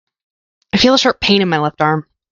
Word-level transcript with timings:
I 0.73 0.77
feel 0.79 0.95
a 0.95 0.97
sharp 0.97 1.19
pain 1.19 1.43
in 1.43 1.49
my 1.49 1.59
left 1.59 1.79
arm. 1.79 2.07